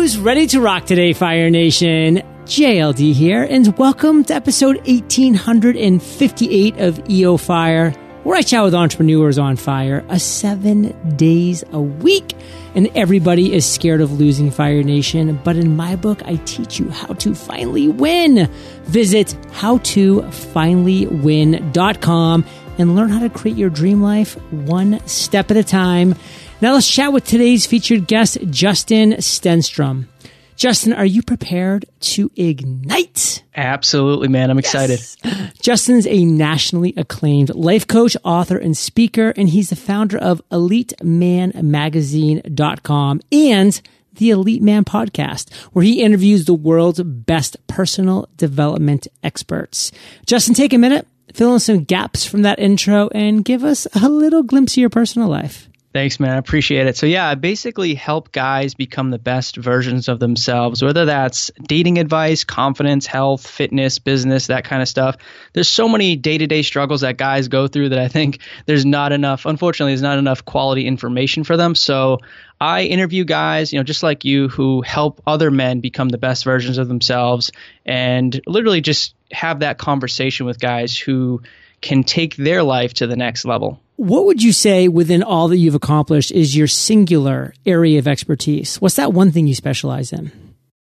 [0.00, 2.22] Who's ready to rock today, Fire Nation?
[2.46, 7.90] JLD here, and welcome to episode 1858 of EO Fire,
[8.22, 12.34] where I chat with entrepreneurs on fire, a seven days a week.
[12.74, 16.88] And everybody is scared of losing Fire Nation, but in my book, I teach you
[16.88, 18.50] how to finally win.
[18.84, 22.44] Visit howtofinallywin.com
[22.78, 26.14] and learn how to create your dream life one step at a time.
[26.62, 30.08] Now let's chat with today's featured guest, Justin Stenstrom.
[30.56, 33.42] Justin, are you prepared to ignite?
[33.56, 34.50] Absolutely, man.
[34.50, 35.00] I'm excited.
[35.24, 35.54] Yes.
[35.62, 43.20] Justin's a nationally acclaimed life coach, author, and speaker, and he's the founder of EliteManMagazine.com
[43.32, 43.80] and
[44.12, 49.92] the Elite Man podcast, where he interviews the world's best personal development experts.
[50.26, 54.10] Justin, take a minute, fill in some gaps from that intro, and give us a
[54.10, 55.69] little glimpse of your personal life.
[55.92, 56.30] Thanks, man.
[56.30, 56.96] I appreciate it.
[56.96, 61.98] So, yeah, I basically help guys become the best versions of themselves, whether that's dating
[61.98, 65.16] advice, confidence, health, fitness, business, that kind of stuff.
[65.52, 68.86] There's so many day to day struggles that guys go through that I think there's
[68.86, 71.74] not enough, unfortunately, there's not enough quality information for them.
[71.74, 72.18] So,
[72.60, 76.44] I interview guys, you know, just like you, who help other men become the best
[76.44, 77.50] versions of themselves
[77.84, 81.42] and literally just have that conversation with guys who
[81.80, 83.80] can take their life to the next level.
[84.00, 88.76] What would you say within all that you've accomplished is your singular area of expertise?
[88.76, 90.32] What's that one thing you specialize in?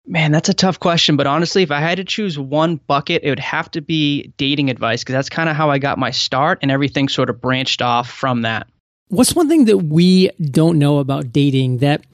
[0.08, 1.18] Man, that's a tough question.
[1.18, 4.70] But honestly, if I had to choose one bucket, it would have to be dating
[4.70, 7.82] advice because that's kind of how I got my start and everything sort of branched
[7.82, 8.68] off from that.
[9.10, 12.06] What's one thing that we don't know about dating that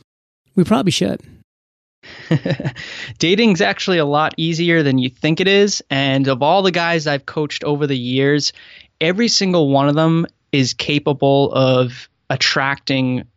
[0.56, 1.22] we probably should?
[3.19, 5.84] Dating's actually a lot easier than you think it is.
[5.88, 8.53] And of all the guys I've coached over the years,
[9.00, 10.25] every single one of them
[10.56, 13.28] is capable of attracting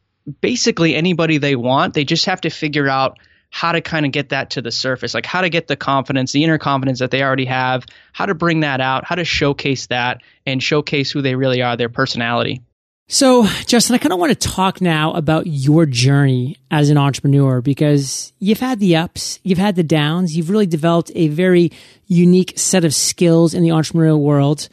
[0.40, 1.94] basically anybody they want.
[1.94, 3.18] They just have to figure out
[3.50, 6.32] how to kind of get that to the surface, like how to get the confidence,
[6.32, 9.86] the inner confidence that they already have, how to bring that out, how to showcase
[9.86, 12.62] that and showcase who they really are, their personality.
[13.10, 17.62] So, Justin, I kind of want to talk now about your journey as an entrepreneur
[17.62, 21.72] because you've had the ups, you've had the downs, you've really developed a very
[22.06, 24.68] unique set of skills in the entrepreneurial world.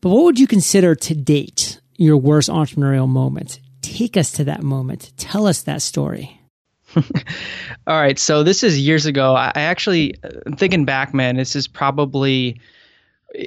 [0.00, 1.69] But what would you consider to date
[2.00, 3.60] your worst entrepreneurial moment.
[3.82, 5.12] Take us to that moment.
[5.18, 6.40] Tell us that story.
[6.96, 8.18] All right.
[8.18, 9.34] So this is years ago.
[9.34, 12.58] I actually, uh, I'm thinking back, man, this is probably,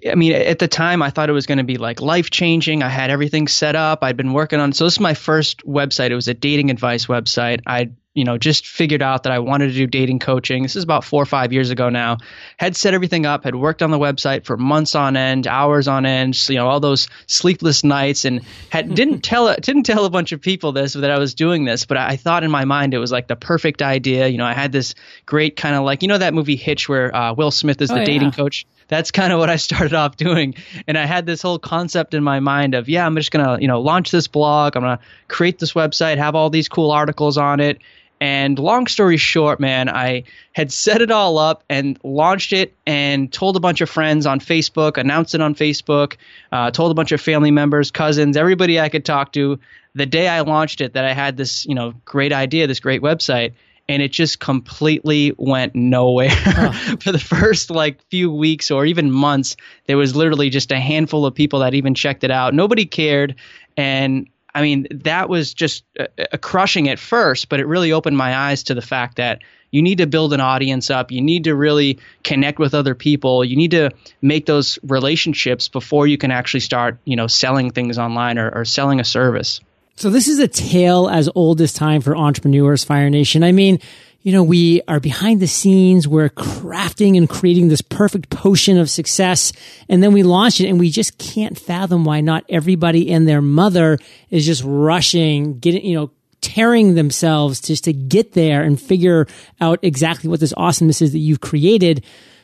[0.08, 2.84] I mean, at the time I thought it was going to be like life changing.
[2.84, 4.04] I had everything set up.
[4.04, 6.12] I'd been working on, so this is my first website.
[6.12, 7.62] It was a dating advice website.
[7.66, 10.64] I you know, just figured out that I wanted to do dating coaching.
[10.64, 12.18] This is about four or five years ago now.
[12.58, 16.06] Had set everything up, had worked on the website for months on end, hours on
[16.06, 20.32] end, you know, all those sleepless nights, and had didn't tell didn't tell a bunch
[20.32, 23.00] of people this that I was doing this, but I thought in my mind it
[23.00, 24.28] was like the perfect idea.
[24.28, 24.94] You know, I had this
[25.26, 28.02] great kind of like you know that movie Hitch where uh, Will Smith is the
[28.02, 28.36] oh, dating yeah.
[28.36, 30.56] coach that's kind of what I started off doing.
[30.88, 33.62] And I had this whole concept in my mind of, yeah, I'm just going to,
[33.62, 34.76] you know, launch this blog.
[34.76, 37.82] I'm going to create this website, have all these cool articles on it.
[38.24, 40.24] And long story short, man, I
[40.54, 44.40] had set it all up and launched it and told a bunch of friends on
[44.40, 46.16] Facebook, announced it on Facebook,
[46.50, 49.60] uh, told a bunch of family members, cousins, everybody I could talk to
[49.94, 53.02] the day I launched it that I had this, you know, great idea, this great
[53.02, 53.56] website.
[53.90, 56.30] And it just completely went nowhere.
[56.32, 56.72] Huh.
[57.02, 59.58] For the first like few weeks or even months,
[59.88, 62.54] there was literally just a handful of people that even checked it out.
[62.54, 63.36] Nobody cared.
[63.76, 68.18] And I mean, that was just a, a crushing at first, but it really opened
[68.18, 69.42] my eyes to the fact that
[69.72, 71.12] you need to build an audience up.
[71.12, 73.44] You need to really connect with other people.
[73.44, 73.90] You need to
[74.22, 78.66] make those relationships before you can actually start, you know, selling things online or, or
[78.66, 79.62] selling a service.
[79.96, 83.44] So this is a tale as old as time for entrepreneurs, Fire Nation.
[83.44, 83.80] I mean,
[84.24, 86.08] you know, we are behind the scenes.
[86.08, 89.54] We're crafting and creating this perfect potion of success.
[89.90, 93.42] And then we launch it and we just can't fathom why not everybody and their
[93.42, 94.00] mother
[94.30, 96.12] is just rushing, getting, you know,
[96.42, 99.28] tearing themselves just to get there and figure
[99.62, 102.04] out exactly what this awesomeness is that you've created.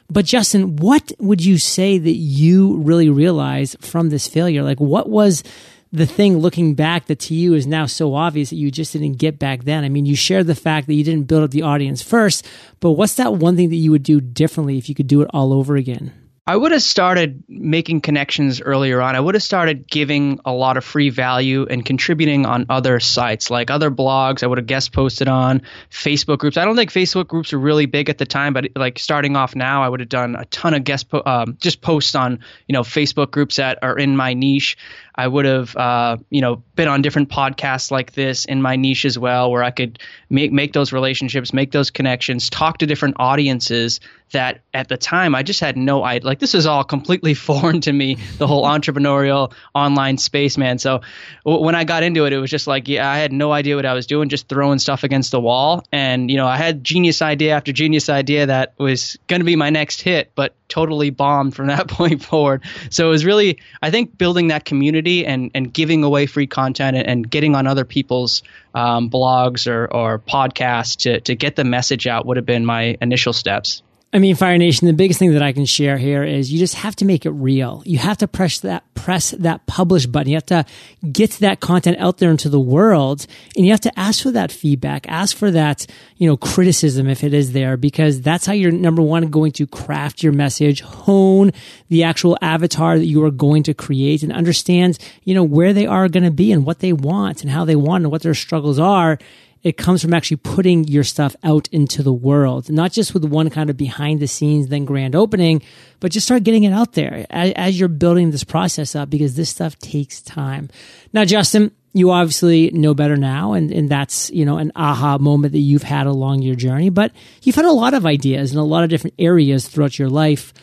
[0.10, 4.64] But Justin, what would you say that you really realized from this failure?
[4.64, 5.44] Like what was
[5.92, 9.14] the thing looking back that to you is now so obvious that you just didn't
[9.14, 9.84] get back then?
[9.84, 12.48] I mean, you shared the fact that you didn't build up the audience first,
[12.80, 15.30] but what's that one thing that you would do differently if you could do it
[15.34, 16.14] all over again?
[16.50, 19.16] I would have started making connections earlier on.
[19.16, 23.52] I would have started giving a lot of free value and contributing on other sites,
[23.52, 24.42] like other blogs.
[24.42, 26.58] I would have guest posted on Facebook groups.
[26.58, 29.56] I don't think Facebook groups were really big at the time, but like starting off
[29.56, 32.74] now, I would have done a ton of guest po- um, just posts on you
[32.74, 34.76] know Facebook groups that are in my niche.
[35.20, 39.04] I would have, uh, you know, been on different podcasts like this in my niche
[39.04, 40.00] as well, where I could
[40.30, 44.00] make make those relationships, make those connections, talk to different audiences
[44.32, 46.26] that at the time I just had no idea.
[46.26, 50.78] Like this is all completely foreign to me, the whole entrepreneurial online space, man.
[50.80, 51.02] So
[51.44, 53.76] w- when I got into it, it was just like, yeah, I had no idea
[53.76, 55.84] what I was doing, just throwing stuff against the wall.
[55.92, 59.58] And you know, I had genius idea after genius idea that was going to be
[59.58, 62.64] my next hit, but totally bombed from that point forward.
[62.90, 66.98] So it was really, I think, building that community and and giving away free content
[66.98, 71.64] and, and getting on other people's um, blogs or or podcasts to to get the
[71.64, 73.82] message out would have been my initial steps.
[74.12, 76.74] I mean, Fire Nation, the biggest thing that I can share here is you just
[76.74, 77.84] have to make it real.
[77.86, 80.30] You have to press that, press that publish button.
[80.30, 80.66] You have to
[81.12, 84.52] get that content out there into the world and you have to ask for that
[84.52, 85.86] feedback, ask for that,
[86.18, 89.68] you know, criticism if it is there, because that's how you're number one going to
[89.68, 91.52] craft your message, hone
[91.90, 95.86] the actual avatar that you are going to create and understand, you know, where they
[95.86, 98.34] are going to be and what they want and how they want and what their
[98.34, 99.20] struggles are
[99.64, 103.50] it comes from actually putting your stuff out into the world, not just with one
[103.50, 105.62] kind of behind the scenes, then grand opening,
[106.00, 109.36] but just start getting it out there as, as, you're building this process up because
[109.36, 110.70] this stuff takes time.
[111.12, 115.54] Now, Justin, you obviously know better now, and, and that's, you know, an aha moment
[115.54, 118.64] that you've had along your journey, but you've had a lot of ideas in a
[118.64, 120.54] lot of different areas throughout your life.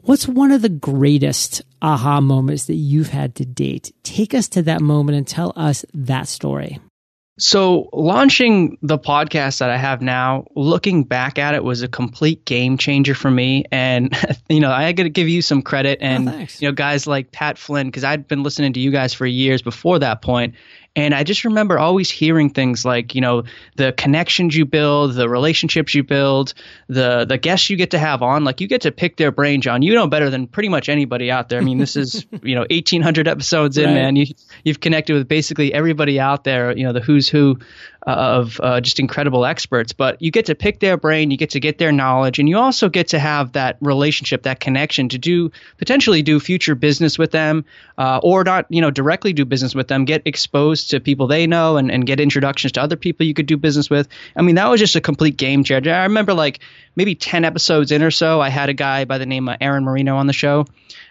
[0.00, 3.92] What's one of the greatest aha moments that you've had to date?
[4.02, 6.80] Take us to that moment and tell us that story.
[7.40, 12.44] So, launching the podcast that I have now, looking back at it, was a complete
[12.44, 13.64] game changer for me.
[13.72, 14.14] And
[14.48, 17.06] you know, I got to give you some credit, oh, and oh, you know, guys
[17.06, 20.54] like Pat Flynn, because I'd been listening to you guys for years before that point,
[20.96, 23.44] and I just remember always hearing things like, you know,
[23.76, 26.52] the connections you build, the relationships you build,
[26.88, 29.60] the the guests you get to have on, like you get to pick their brain,
[29.60, 29.82] John.
[29.82, 31.60] You know better than pretty much anybody out there.
[31.60, 33.94] I mean, this is, you know, 1800 episodes in, right.
[33.94, 34.16] man.
[34.16, 34.26] You
[34.64, 37.58] you've connected with basically everybody out there, you know, the who's who
[38.02, 39.92] of uh, just incredible experts.
[39.92, 42.58] But you get to pick their brain, you get to get their knowledge, and you
[42.58, 47.30] also get to have that relationship, that connection to do potentially do future business with
[47.30, 47.64] them,
[47.98, 50.04] uh, or not, you know, directly do business with them.
[50.04, 53.46] Get exposed to people they know and, and get introductions to other people you could
[53.46, 54.08] do business with.
[54.36, 55.92] I mean, that was just a complete game changer.
[55.92, 56.60] I remember like
[56.96, 59.84] maybe 10 episodes in or so, I had a guy by the name of Aaron
[59.84, 60.66] Marino on the show.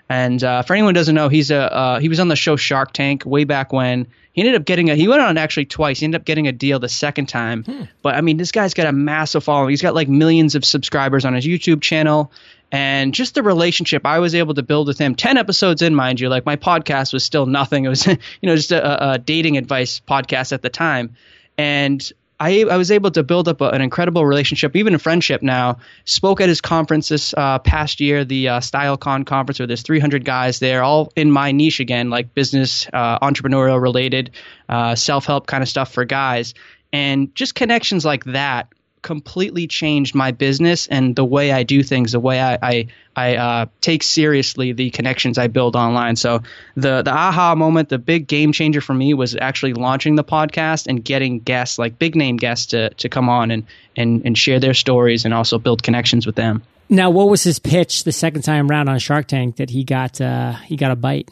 [0.10, 2.56] And uh, for anyone who doesn't know, he's a uh, he was on the show
[2.56, 4.08] Shark Tank way back when.
[4.34, 6.00] He ended up getting a he went on actually twice.
[6.00, 7.64] He ended up getting a deal the second time.
[7.64, 7.84] Hmm.
[8.02, 9.70] But I mean, this guy's got a massive following.
[9.70, 12.32] He's got like millions of subscribers on his YouTube channel.
[12.72, 16.20] And just the relationship I was able to build with him, 10 episodes in, mind
[16.20, 17.86] you, like my podcast was still nothing.
[17.86, 21.16] It was, you know, just a, a dating advice podcast at the time.
[21.58, 25.42] And I, I was able to build up a, an incredible relationship, even a friendship
[25.42, 25.80] now.
[26.06, 30.24] Spoke at his conference this uh, past year, the uh, StyleCon conference, where there's 300
[30.24, 34.32] guys there, all in my niche again, like business, uh, entrepreneurial related,
[34.70, 36.54] uh, self help kind of stuff for guys.
[36.92, 42.12] And just connections like that completely changed my business and the way I do things,
[42.12, 46.16] the way I I, I uh, take seriously the connections I build online.
[46.16, 46.42] So
[46.76, 50.88] the the aha moment, the big game changer for me was actually launching the podcast
[50.88, 53.66] and getting guests like big name guests to to come on and
[53.96, 56.64] and and share their stories and also build connections with them.
[56.92, 60.20] Now, what was his pitch the second time around on Shark Tank that he got
[60.20, 61.30] uh, he got a bite?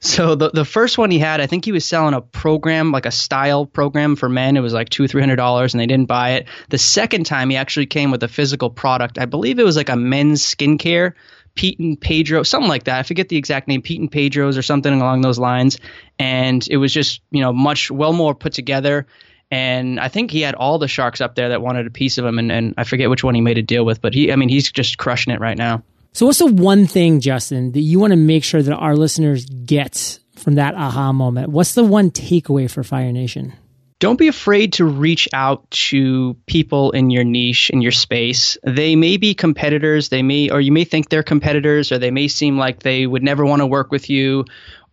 [0.00, 3.06] So the the first one he had, I think he was selling a program, like
[3.06, 4.56] a style program for men.
[4.56, 6.46] It was like two, three hundred dollars, and they didn't buy it.
[6.68, 9.18] The second time he actually came with a physical product.
[9.18, 11.14] I believe it was like a men's skincare,
[11.56, 13.00] Pete and Pedro, something like that.
[13.00, 15.78] I forget the exact name, Pete and Pedro's or something along those lines.
[16.18, 19.08] And it was just, you know, much well more put together.
[19.50, 22.24] And I think he had all the sharks up there that wanted a piece of
[22.24, 24.36] him, and, and I forget which one he made a deal with, but he, I
[24.36, 25.82] mean, he's just crushing it right now.
[26.18, 29.46] So, what's the one thing, Justin, that you want to make sure that our listeners
[29.46, 31.50] get from that aha moment?
[31.50, 33.52] What's the one takeaway for Fire Nation?
[34.00, 38.58] Don't be afraid to reach out to people in your niche, in your space.
[38.64, 42.26] They may be competitors, they may, or you may think they're competitors, or they may
[42.26, 44.44] seem like they would never want to work with you,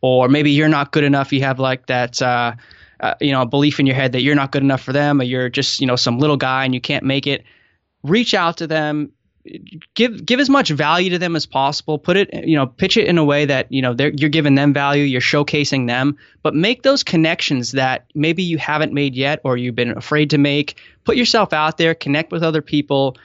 [0.02, 1.34] or maybe you're not good enough.
[1.34, 2.54] You have like that, uh,
[3.00, 5.24] uh, you know, belief in your head that you're not good enough for them, or
[5.24, 7.46] you're just, you know, some little guy and you can't make it.
[8.04, 9.12] Reach out to them
[9.94, 11.98] give give as much value to them as possible.
[12.00, 14.74] Put it, you know, pitch it in a way that you know you're giving them
[14.74, 19.58] value, you're showcasing them, but make those connections that maybe you haven't made yet or
[19.58, 20.78] you've been afraid to make.
[21.04, 23.18] Put yourself out there, connect with other people.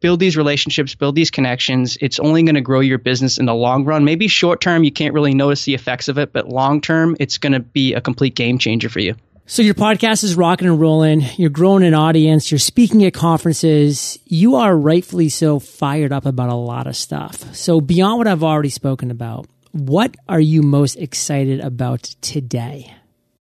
[0.00, 1.98] build these relationships, build these connections.
[2.00, 4.04] It's only going to grow your business in the long run.
[4.04, 7.38] Maybe short term, you can't really notice the effects of it, but long term, it's
[7.38, 9.16] going to be a complete game changer for you.
[9.50, 11.22] So your podcast is rocking and rolling.
[11.38, 12.52] You're growing an audience.
[12.52, 14.18] You're speaking at conferences.
[14.26, 17.56] You are rightfully so fired up about a lot of stuff.
[17.56, 22.94] So beyond what I've already spoken about, what are you most excited about today?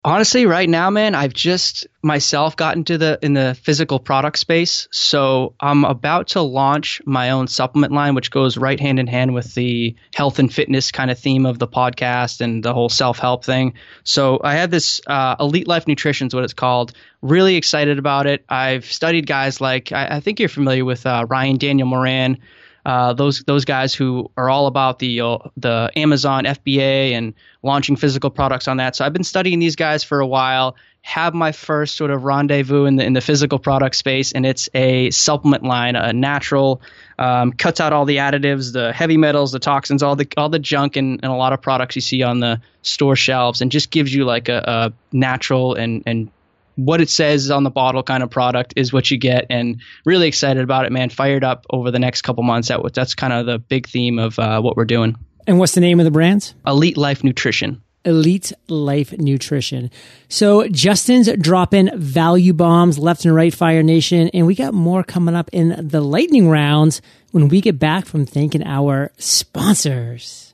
[0.06, 4.88] Honestly, right now, man, I've just myself gotten to the in the physical product space.
[4.92, 9.34] So I'm about to launch my own supplement line, which goes right hand in hand
[9.34, 13.18] with the health and fitness kind of theme of the podcast and the whole self
[13.18, 13.74] help thing.
[14.04, 16.94] So I have this uh, Elite Life Nutrition is what it's called.
[17.24, 18.46] Really excited about it.
[18.48, 22.38] I've studied guys like I, I think you're familiar with uh, Ryan Daniel Moran.
[22.86, 27.96] Uh, those those guys who are all about the uh, the Amazon FBA and launching
[27.96, 28.96] physical products on that.
[28.96, 30.76] So I've been studying these guys for a while.
[31.02, 34.70] Have my first sort of rendezvous in the in the physical product space, and it's
[34.76, 36.82] a supplement line, a natural,
[37.18, 40.60] um, cuts out all the additives, the heavy metals, the toxins, all the all the
[40.60, 43.90] junk, and, and a lot of products you see on the store shelves, and just
[43.90, 46.32] gives you like a, a natural and and
[46.76, 50.28] what it says on the bottle kind of product is what you get and really
[50.28, 51.10] excited about it man.
[51.10, 52.68] Fired up over the next couple months.
[52.68, 55.16] That that's kind of the big theme of uh, what we're doing.
[55.48, 57.82] And what's the name of the brand elite life nutrition.
[58.06, 59.90] Elite Life Nutrition.
[60.30, 65.36] So Justin's dropping value bombs left and right, Fire Nation, and we got more coming
[65.36, 67.02] up in the lightning rounds
[67.32, 70.45] when we get back from thanking our sponsors.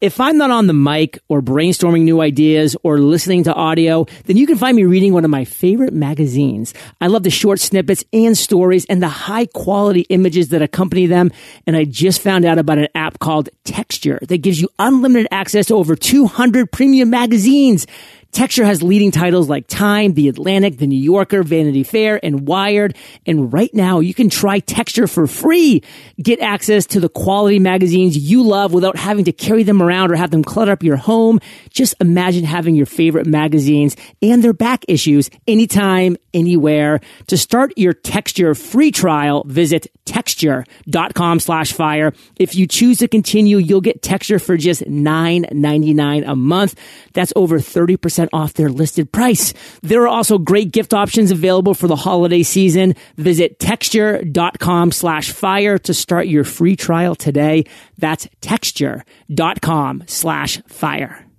[0.00, 4.38] If I'm not on the mic or brainstorming new ideas or listening to audio, then
[4.38, 6.72] you can find me reading one of my favorite magazines.
[7.02, 11.30] I love the short snippets and stories and the high quality images that accompany them.
[11.66, 15.66] And I just found out about an app called Texture that gives you unlimited access
[15.66, 17.86] to over 200 premium magazines.
[18.32, 22.96] Texture has leading titles like Time, The Atlantic, The New Yorker, Vanity Fair, and Wired.
[23.26, 25.82] And right now you can try Texture for free.
[26.22, 30.16] Get access to the quality magazines you love without having to carry them around or
[30.16, 31.40] have them clutter up your home.
[31.70, 37.00] Just imagine having your favorite magazines and their back issues anytime, anywhere.
[37.28, 42.12] To start your Texture free trial, visit texture.com slash fire.
[42.36, 46.74] If you choose to continue, you'll get Texture for just $9.99 a month.
[47.12, 49.54] That's over 30% off their listed price.
[49.82, 52.94] There are also great gift options available for the holiday season.
[53.16, 57.64] Visit texture.com slash fire to start your free trial today.
[57.98, 61.29] That's texture.com slash fire.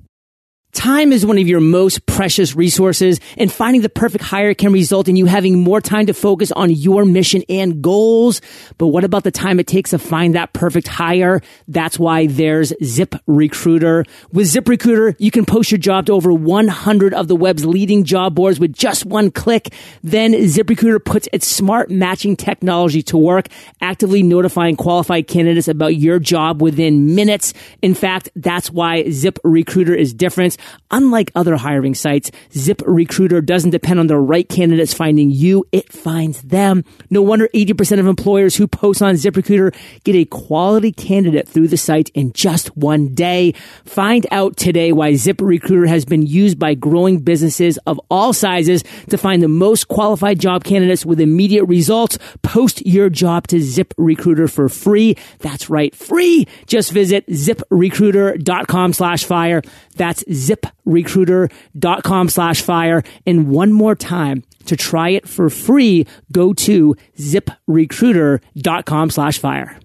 [0.73, 5.09] Time is one of your most precious resources and finding the perfect hire can result
[5.09, 8.41] in you having more time to focus on your mission and goals.
[8.77, 11.41] But what about the time it takes to find that perfect hire?
[11.67, 14.05] That's why there's Zip Recruiter.
[14.31, 18.35] With ZipRecruiter, you can post your job to over 100 of the web's leading job
[18.35, 19.73] boards with just one click.
[20.03, 23.47] Then ZipRecruiter puts its smart matching technology to work,
[23.81, 27.53] actively notifying qualified candidates about your job within minutes.
[27.81, 30.55] In fact, that's why Zip Recruiter is different.
[30.91, 36.41] Unlike other hiring sites, ZipRecruiter doesn't depend on the right candidates finding you, it finds
[36.41, 36.83] them.
[37.09, 41.77] No wonder 80% of employers who post on ZipRecruiter get a quality candidate through the
[41.77, 43.53] site in just one day.
[43.85, 49.17] Find out today why ZipRecruiter has been used by growing businesses of all sizes to
[49.17, 52.17] find the most qualified job candidates with immediate results.
[52.41, 55.15] Post your job to ZipRecruiter for free.
[55.39, 56.47] That's right, free.
[56.67, 59.61] Just visit ziprecruiter.com slash fire.
[59.95, 63.03] That's ziprecruiter.com slash fire.
[63.25, 69.79] And one more time, to try it for free, go to ziprecruiter.com slash fire.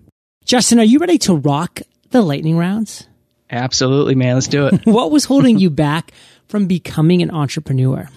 [0.45, 1.81] Justin, are you ready to rock
[2.11, 3.09] the lightning rounds?
[3.51, 4.35] Absolutely, man.
[4.35, 4.81] Let's do it.
[4.87, 6.13] what was holding you back
[6.49, 8.09] from becoming an entrepreneur?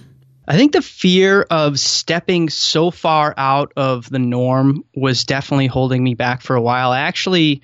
[0.48, 6.04] I think the fear of stepping so far out of the norm was definitely holding
[6.04, 6.92] me back for a while.
[6.92, 7.62] I actually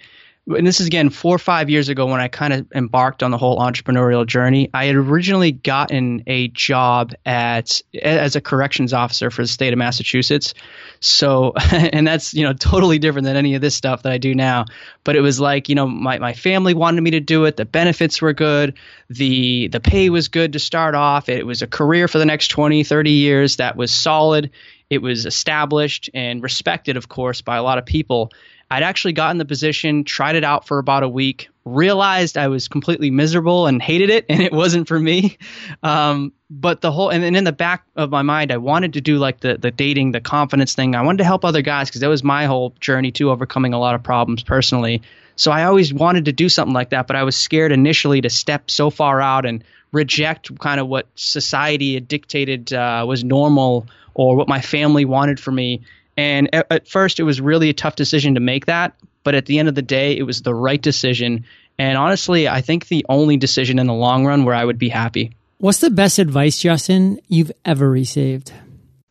[0.47, 3.31] and this is again four or five years ago when I kind of embarked on
[3.31, 4.69] the whole entrepreneurial journey.
[4.73, 9.79] I had originally gotten a job at as a corrections officer for the state of
[9.79, 10.53] Massachusetts.
[10.99, 14.35] So, and that's you know totally different than any of this stuff that I do
[14.35, 14.65] now.
[15.03, 17.57] But it was like you know my my family wanted me to do it.
[17.57, 18.75] The benefits were good.
[19.09, 21.27] The the pay was good to start off.
[21.27, 24.51] It was a career for the next 20, 30 years that was solid.
[24.91, 28.31] It was established and respected, of course, by a lot of people
[28.69, 32.67] I'd actually gotten the position, tried it out for about a week, realized I was
[32.67, 35.38] completely miserable and hated it, and it wasn't for me.
[35.84, 39.17] Um, but the whole, and in the back of my mind, I wanted to do
[39.17, 40.95] like the the dating, the confidence thing.
[40.95, 43.79] I wanted to help other guys because that was my whole journey to overcoming a
[43.79, 45.01] lot of problems personally.
[45.36, 48.29] So I always wanted to do something like that, but I was scared initially to
[48.29, 53.88] step so far out and reject kind of what society had dictated uh, was normal
[54.13, 55.81] or what my family wanted for me
[56.17, 58.95] And at, at first, it was really a tough decision to make that.
[59.24, 61.45] But at the end of the day, it was the right decision.
[61.77, 64.89] And honestly, I think the only decision in the long run where I would be
[64.89, 65.31] happy.
[65.57, 68.51] What's the best advice, Justin, you've ever received?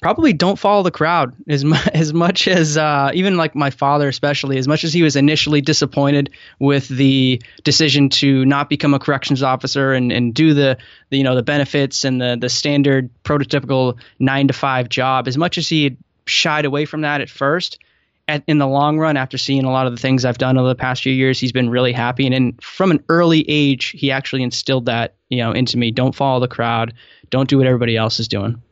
[0.04, 4.06] probably don't follow the crowd as mu- as much as uh, even like my father
[4.06, 8.98] especially as much as he was initially disappointed with the decision to not become a
[8.98, 10.76] corrections officer and, and do the,
[11.08, 15.38] the you know the benefits and the the standard prototypical nine to five job as
[15.38, 17.78] much as he had shied away from that at first
[18.26, 20.68] at, in the long run after seeing a lot of the things I've done over
[20.68, 24.10] the past few years he's been really happy and in, from an early age he
[24.10, 26.94] actually instilled that you know into me don't follow the crowd
[27.30, 28.62] don't do what everybody else is doing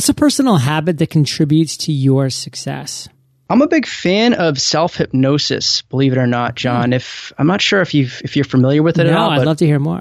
[0.00, 3.06] What's a personal habit that contributes to your success?
[3.50, 6.86] I'm a big fan of self hypnosis, believe it or not, John.
[6.86, 6.92] Hmm.
[6.94, 9.28] If I'm not sure if you if you're familiar with it no, at all.
[9.28, 10.00] I'd love to hear more.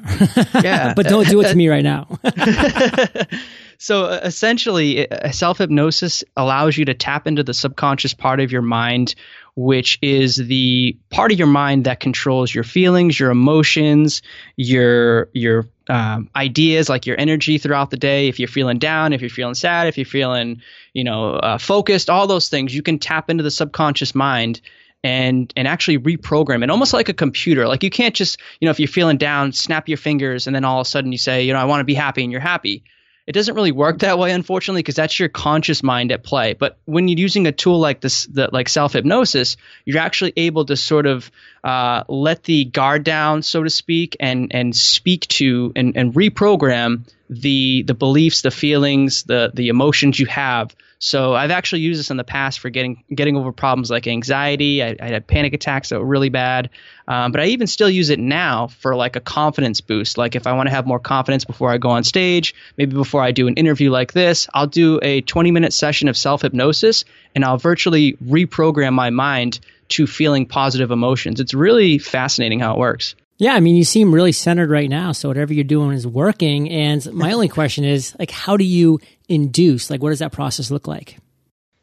[0.63, 2.07] Yeah, but don't do it to me right now.
[3.81, 9.15] so essentially, self hypnosis allows you to tap into the subconscious part of your mind,
[9.55, 14.21] which is the part of your mind that controls your feelings, your emotions,
[14.57, 18.27] your your um, ideas, like your energy throughout the day.
[18.27, 20.62] If you're feeling down, if you're feeling sad, if you're feeling,
[20.93, 24.59] you know, uh, focused, all those things, you can tap into the subconscious mind
[25.05, 28.71] and and actually reprogram it almost like a computer like you can't just you know
[28.71, 31.43] if you're feeling down snap your fingers and then all of a sudden you say
[31.43, 32.83] you know i want to be happy and you're happy
[33.29, 36.53] it doesn't really work that way, unfortunately, because that's your conscious mind at play.
[36.53, 39.55] But when you're using a tool like this, the, like self hypnosis,
[39.86, 41.29] you're actually able to sort of
[41.63, 47.01] uh, let the guard down, so to speak, and and speak to and, and reprogram
[47.29, 52.11] the the beliefs, the feelings, the the emotions you have so I've actually used this
[52.11, 54.83] in the past for getting getting over problems like anxiety.
[54.83, 56.69] I, I had panic attacks that were really bad,
[57.07, 60.17] um, but I even still use it now for like a confidence boost.
[60.17, 63.23] Like if I want to have more confidence before I go on stage, maybe before
[63.23, 67.05] I do an interview like this, I'll do a 20 minute session of self hypnosis,
[67.33, 71.39] and I'll virtually reprogram my mind to feeling positive emotions.
[71.39, 73.15] It's really fascinating how it works.
[73.37, 75.13] Yeah, I mean, you seem really centered right now.
[75.13, 76.69] So whatever you're doing is working.
[76.69, 78.99] And my only question is, like, how do you
[79.29, 79.89] induce?
[79.89, 81.17] Like, what does that process look like?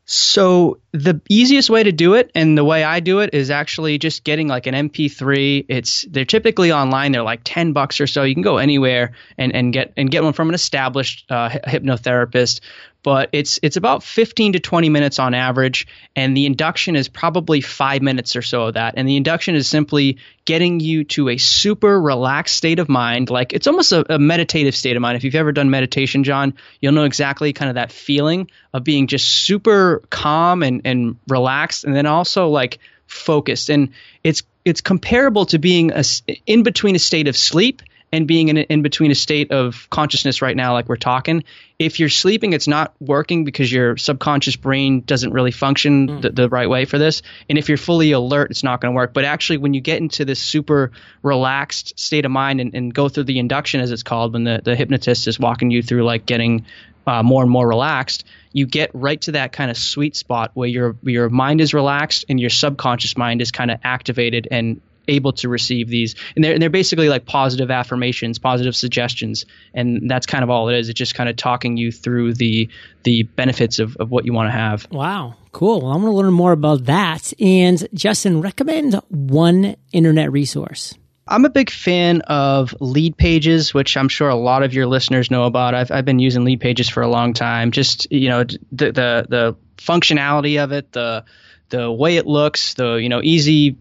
[0.09, 3.99] So the easiest way to do it, and the way I do it, is actually
[3.99, 5.67] just getting like an MP3.
[5.69, 7.11] It's they're typically online.
[7.11, 8.23] They're like ten bucks or so.
[8.23, 12.61] You can go anywhere and, and get and get one from an established uh, hypnotherapist
[13.07, 15.87] but it's it's about 15 to 20 minutes on average
[16.17, 18.95] and the induction is probably 5 minutes or so of that.
[18.97, 23.31] And the induction is simply getting you to a super relaxed state of mind.
[23.31, 25.17] Like it's almost a, a meditative state of mind.
[25.17, 29.07] If you've ever done meditation John you'll know exactly kind of that feeling of being
[29.07, 33.71] just super calm and and relaxed and then also like focused.
[33.71, 33.91] And
[34.25, 36.03] it's it's comparable to being a,
[36.45, 40.43] in between a state of sleep and being in, in between a state of consciousness
[40.43, 41.45] right now, like we're talking.
[41.79, 46.23] If you're sleeping, it's not working because your subconscious brain doesn't really function mm.
[46.23, 47.21] the, the, right way for this.
[47.51, 49.13] And if you're fully alert, it's not going to work.
[49.13, 53.11] But actually, when you get into this super relaxed state of mind and, and go
[53.11, 56.25] through the induction, as it's called, when the, the hypnotist is walking you through like
[56.25, 56.65] getting
[57.07, 60.69] uh, more and more relaxed, you get right to that kind of sweet spot where
[60.69, 65.33] your your mind is relaxed and your subconscious mind is kind of activated and able
[65.35, 66.15] to receive these.
[66.35, 69.47] And they're, they're basically like positive affirmations positive suggestions.
[69.75, 70.89] And that's kind of all it is.
[70.89, 72.69] It's just kind of talking you through the
[73.03, 74.87] the benefits of, of what you want to have.
[74.91, 75.37] Wow.
[75.53, 75.81] Cool.
[75.81, 77.33] Well, i want to learn more about that.
[77.41, 80.95] And justin recommend one internet resource.
[81.29, 85.45] I'm a big fan of Leadpages, which I'm sure a lot of your listeners know
[85.45, 85.75] about.
[85.75, 87.73] I've, I've been using Leadpages for a long time.
[87.73, 91.25] Just you know the the, the functionality of it, the
[91.69, 93.77] the way it looks, the you know easy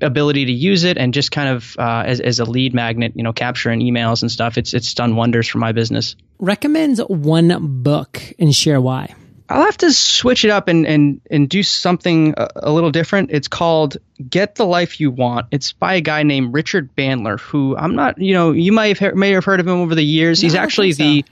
[0.00, 3.22] ability to use it and just kind of uh, as, as a lead magnet, you
[3.22, 4.58] know, capturing emails and stuff.
[4.58, 6.16] It's it's done wonders for my business.
[6.38, 9.14] Recommend one book and share why.
[9.48, 13.30] I'll have to switch it up and and and do something a, a, little different.
[13.30, 13.96] It's called
[14.28, 15.46] Get the Life You Want.
[15.52, 19.14] It's by a guy named Richard Bandler, who I'm not, you know, you might have
[19.14, 20.42] may have heard of him over the years.
[20.42, 21.02] No, he's actually so.
[21.02, 21.24] the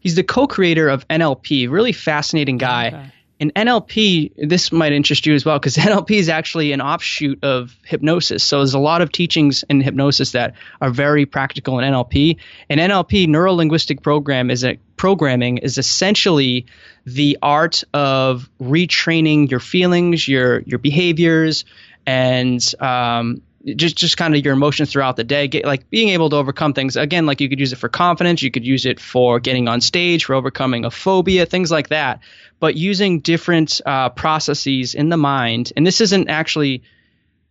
[0.00, 1.70] he's the co-creator of NLP.
[1.70, 2.88] Really fascinating guy.
[2.88, 3.12] Okay.
[3.40, 7.74] And NLP, this might interest you as well, because NLP is actually an offshoot of
[7.84, 8.44] hypnosis.
[8.44, 12.36] So there's a lot of teachings in hypnosis that are very practical in NLP.
[12.68, 16.66] And NLP, neuro linguistic program, is a programming is essentially
[17.06, 21.64] the art of retraining your feelings, your your behaviors,
[22.04, 26.30] and um, just just kind of your emotions throughout the day get like being able
[26.30, 26.96] to overcome things.
[26.96, 29.80] Again like you could use it for confidence you could use it for getting on
[29.80, 32.20] stage for overcoming a phobia things like that.
[32.58, 36.82] But using different uh, processes in the mind and this isn't actually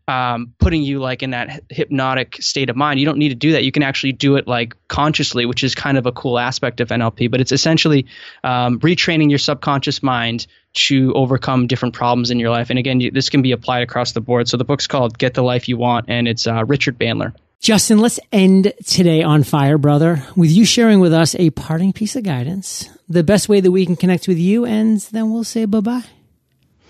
[0.08, 3.00] um, putting you like in that hypnotic state of mind.
[3.00, 3.64] You don't need to do that.
[3.64, 6.90] You can actually do it like consciously which is kind of a cool aspect of
[6.90, 8.08] nlp but it's essentially
[8.44, 12.70] um, retraining your subconscious mind to overcome different problems in your life.
[12.70, 14.48] And again, this can be applied across the board.
[14.48, 17.34] So the book's called Get the Life You Want, and it's uh, Richard Bandler.
[17.60, 22.16] Justin, let's end today on fire, brother, with you sharing with us a parting piece
[22.16, 25.66] of guidance, the best way that we can connect with you, and then we'll say
[25.66, 26.06] bye bye.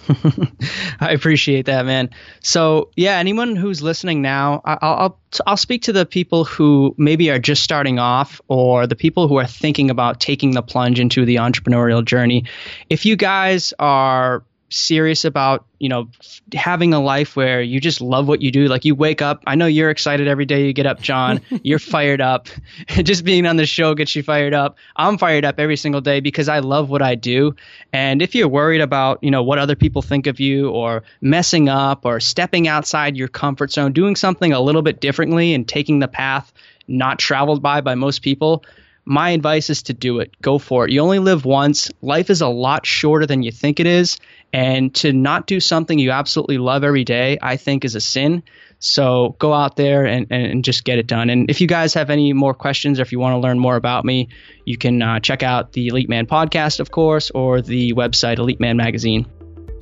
[0.99, 2.09] I appreciate that, man.
[2.41, 7.29] So, yeah, anyone who's listening now, I'll, I'll I'll speak to the people who maybe
[7.29, 11.25] are just starting off, or the people who are thinking about taking the plunge into
[11.25, 12.45] the entrepreneurial journey.
[12.89, 16.09] If you guys are serious about you know
[16.53, 19.55] having a life where you just love what you do like you wake up i
[19.55, 22.47] know you're excited every day you get up john you're fired up
[22.87, 26.19] just being on the show gets you fired up i'm fired up every single day
[26.19, 27.55] because i love what i do
[27.91, 31.67] and if you're worried about you know what other people think of you or messing
[31.67, 35.99] up or stepping outside your comfort zone doing something a little bit differently and taking
[35.99, 36.53] the path
[36.87, 38.63] not traveled by by most people
[39.09, 40.39] my advice is to do it.
[40.39, 40.91] Go for it.
[40.91, 41.89] You only live once.
[42.03, 44.19] Life is a lot shorter than you think it is.
[44.51, 48.43] And to not do something you absolutely love every day, I think is a sin.
[48.79, 51.29] So go out there and, and just get it done.
[51.29, 53.75] And if you guys have any more questions or if you want to learn more
[53.75, 54.29] about me,
[54.65, 58.59] you can uh, check out the Elite Man podcast, of course, or the website Elite
[58.59, 59.27] Man Magazine.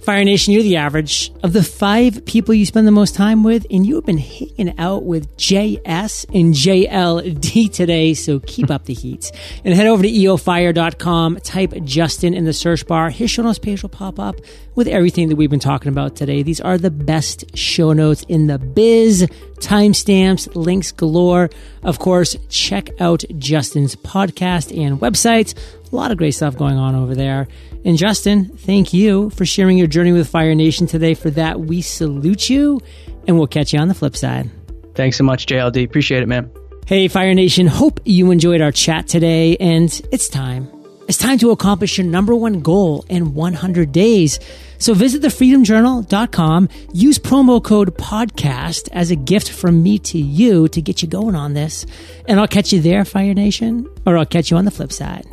[0.01, 3.65] Fire Nation, you're the average of the five people you spend the most time with,
[3.69, 8.93] and you have been hanging out with JS and JLD today, so keep up the
[8.93, 9.31] heat.
[9.65, 13.09] And head over to eofire.com, type Justin in the search bar.
[13.09, 14.39] His show notes page will pop up
[14.75, 16.41] with everything that we've been talking about today.
[16.41, 19.27] These are the best show notes in the biz,
[19.59, 21.49] timestamps, links galore.
[21.83, 25.53] Of course, check out Justin's podcast and website.
[25.91, 27.47] A lot of great stuff going on over there.
[27.87, 31.13] And Justin, thank you for sharing your journey with Fire Nation today.
[31.13, 32.81] For that, we salute you
[33.25, 34.51] and we'll catch you on the flip side.
[34.93, 35.85] Thanks so much, JLD.
[35.85, 36.51] Appreciate it, man.
[36.85, 37.65] Hey, Fire Nation.
[37.65, 39.55] Hope you enjoyed our chat today.
[39.55, 40.69] And it's time.
[41.07, 44.41] It's time to accomplish your number one goal in 100 days.
[44.79, 50.81] So visit thefreedomjournal.com, use promo code podcast as a gift from me to you to
[50.81, 51.85] get you going on this.
[52.27, 55.25] And I'll catch you there, Fire Nation, or I'll catch you on the flip side.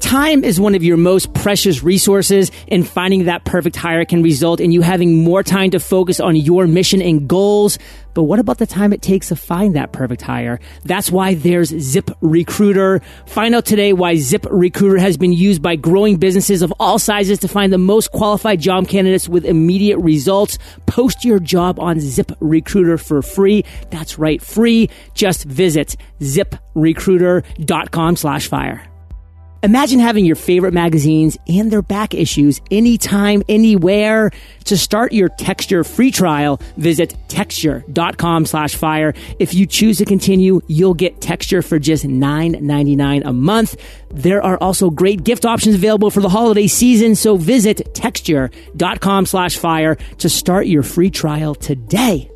[0.00, 4.58] Time is one of your most precious resources and finding that perfect hire can result
[4.58, 7.78] in you having more time to focus on your mission and goals.
[8.14, 10.58] But what about the time it takes to find that perfect hire?
[10.84, 13.02] That's why there's Zip Recruiter.
[13.26, 17.48] Find out today why ZipRecruiter has been used by growing businesses of all sizes to
[17.48, 20.58] find the most qualified job candidates with immediate results.
[20.86, 23.64] Post your job on ZipRecruiter for free.
[23.90, 24.90] That's right, free.
[25.14, 28.89] Just visit ziprecruiter.com slash fire.
[29.62, 34.30] Imagine having your favorite magazines and their back issues anytime, anywhere.
[34.64, 39.12] To start your texture free trial, visit texture.com slash fire.
[39.38, 43.76] If you choose to continue, you'll get texture for just $9.99 a month.
[44.10, 47.14] There are also great gift options available for the holiday season.
[47.14, 52.29] So visit texture.com slash fire to start your free trial today.